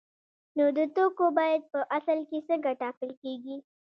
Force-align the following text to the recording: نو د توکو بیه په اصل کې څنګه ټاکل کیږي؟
نو 0.57 0.65
د 0.77 0.79
توکو 0.95 1.25
بیه 1.37 1.57
په 1.71 1.79
اصل 1.97 2.19
کې 2.29 2.39
څنګه 2.49 2.71
ټاکل 2.81 3.09
کیږي؟ 3.21 3.57